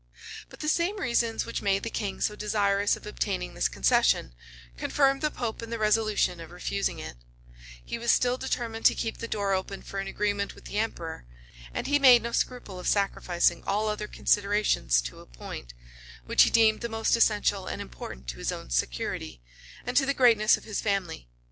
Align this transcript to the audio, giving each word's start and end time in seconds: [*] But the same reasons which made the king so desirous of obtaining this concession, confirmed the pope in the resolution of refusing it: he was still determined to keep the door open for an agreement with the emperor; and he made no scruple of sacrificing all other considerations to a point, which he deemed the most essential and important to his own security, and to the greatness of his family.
[*] 0.27 0.49
But 0.49 0.61
the 0.61 0.67
same 0.67 0.99
reasons 0.99 1.45
which 1.45 1.61
made 1.61 1.83
the 1.83 1.91
king 1.91 2.21
so 2.21 2.35
desirous 2.35 2.95
of 2.97 3.05
obtaining 3.05 3.53
this 3.53 3.67
concession, 3.69 4.33
confirmed 4.75 5.21
the 5.21 5.29
pope 5.29 5.61
in 5.61 5.69
the 5.69 5.77
resolution 5.77 6.39
of 6.39 6.49
refusing 6.49 6.97
it: 6.97 7.17
he 7.85 7.99
was 7.99 8.09
still 8.09 8.35
determined 8.35 8.83
to 8.87 8.95
keep 8.95 9.17
the 9.19 9.27
door 9.27 9.53
open 9.53 9.83
for 9.83 9.99
an 9.99 10.07
agreement 10.07 10.55
with 10.55 10.65
the 10.65 10.79
emperor; 10.79 11.25
and 11.71 11.85
he 11.85 11.99
made 11.99 12.23
no 12.23 12.31
scruple 12.31 12.79
of 12.79 12.87
sacrificing 12.87 13.63
all 13.67 13.87
other 13.87 14.07
considerations 14.07 15.01
to 15.03 15.19
a 15.19 15.27
point, 15.27 15.71
which 16.25 16.41
he 16.41 16.49
deemed 16.49 16.81
the 16.81 16.89
most 16.89 17.15
essential 17.15 17.67
and 17.67 17.79
important 17.79 18.27
to 18.29 18.39
his 18.39 18.51
own 18.51 18.71
security, 18.71 19.39
and 19.85 19.95
to 19.97 20.07
the 20.07 20.15
greatness 20.15 20.57
of 20.57 20.63
his 20.63 20.81
family. 20.81 21.29